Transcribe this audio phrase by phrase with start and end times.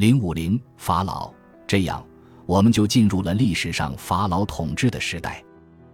[0.00, 1.30] 零五零法老，
[1.66, 2.02] 这样
[2.46, 5.44] 我们就进入了历史上法老统治的时代。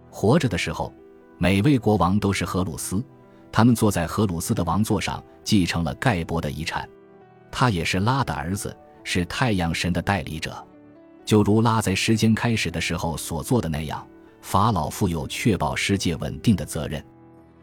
[0.09, 0.93] 活着的时候，
[1.37, 3.03] 每位国王都是荷鲁斯，
[3.51, 6.87] 他们坐在荷鲁斯的王座上，继承了盖伯的遗产。
[7.51, 8.73] 他也是拉的儿子，
[9.03, 10.55] 是太阳神的代理者。
[11.25, 14.07] 就如拉在时间开始的时候所做的那样，
[14.41, 17.03] 法老负有确保世界稳定的责任。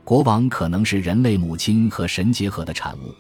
[0.04, 3.14] 国王可能是人类母亲和神结合的产物，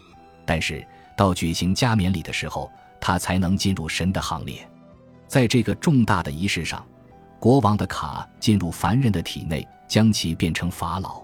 [0.44, 0.86] 但是
[1.16, 2.70] 到举行加冕礼的时候，
[3.06, 4.66] 他才能进入神的行列。
[5.28, 6.82] 在这个重大的仪式上，
[7.38, 11.22] 国王的卡进入凡人的体内，将其变成法老。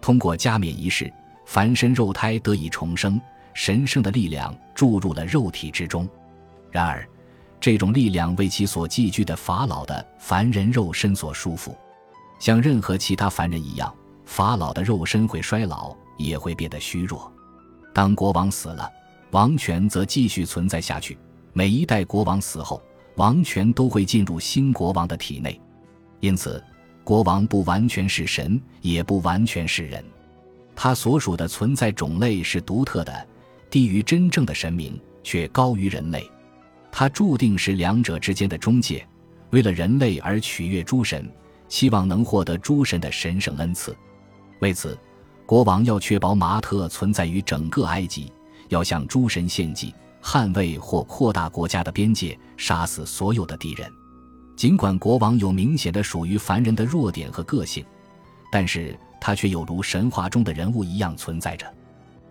[0.00, 1.12] 通过加冕仪式，
[1.44, 3.20] 凡身肉胎得以重生，
[3.52, 6.08] 神圣的力量注入了肉体之中。
[6.70, 7.04] 然而，
[7.58, 11.74] 这种力量为其所寄居的法老的凡人肉身所束缚，
[12.38, 13.92] 像任何其他凡人一样，
[14.24, 17.32] 法老的肉身会衰老，也会变得虚弱。
[17.92, 18.88] 当国王死了，
[19.30, 21.18] 王权则继续存在下去。
[21.52, 22.82] 每一代国王死后，
[23.16, 25.60] 王权都会进入新国王的体内。
[26.20, 26.62] 因此，
[27.04, 30.04] 国王不完全是神，也不完全是人。
[30.74, 33.26] 他所属的存在种类是独特的，
[33.68, 36.28] 低于真正的神明，却高于人类。
[36.90, 39.06] 他注定是两者之间的中介，
[39.50, 41.30] 为了人类而取悦诸神，
[41.68, 43.96] 希望能获得诸神的神圣恩赐。
[44.60, 44.98] 为此，
[45.44, 48.32] 国王要确保马特存在于整个埃及，
[48.68, 53.90] 要向诸神献祭，捍卫或扩大国家的边界，杀死所有的敌人。
[54.56, 57.84] 尽管国王有明显的属于凡人的弱点和个性，
[58.50, 61.66] 但是他却有如神话中的人物一样存在着。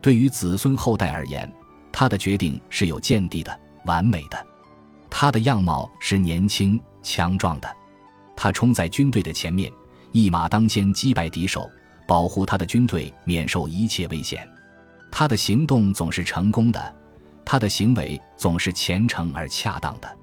[0.01, 1.51] 对于子孙后代而言，
[1.91, 3.59] 他的决定是有见地的。
[3.85, 4.45] 完美的，
[5.09, 7.73] 他的样貌是年轻强壮的，
[8.35, 9.71] 他冲在军队的前面，
[10.11, 11.69] 一马当先击败敌手，
[12.05, 14.45] 保护他的军队免受一切危险。
[15.11, 16.95] 他的行动总是成功的，
[17.45, 20.17] 他的行为总是虔诚而恰当的。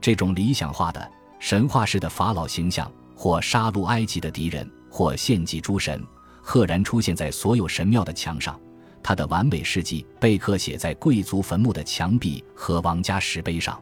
[0.00, 6.02] 这种理想化的神话式的法老形象，或杀戮埃及的敌人，或献祭诸神，
[6.40, 8.58] 赫然出现在所有神庙的墙上。
[9.02, 13.80] 他的完美事迹被刻写在贵族坟墓的墙壁和王家石碑上。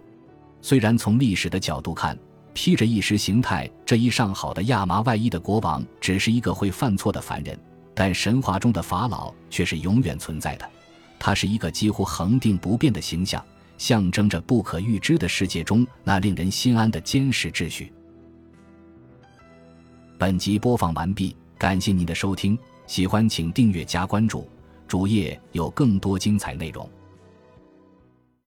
[0.62, 2.19] 虽然从历史的角度看，
[2.53, 7.59] 披着意识形态这一上好的亚麻外衣的国王只是一个会犯错的凡人，
[8.00, 10.66] 但神话中的法老却是永远存在的。
[11.19, 13.44] 他是一个几乎恒定不变的形象，
[13.77, 17.93] 象征着不可预知的世界中那令人心安的坚实秩序。
[20.16, 24.49] 本集播放完毕，感谢您的收听，喜欢请订阅加关注。
[24.88, 26.88] 主页有更多精彩内容。